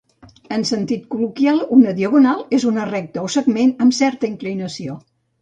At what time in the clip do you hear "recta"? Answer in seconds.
2.91-3.27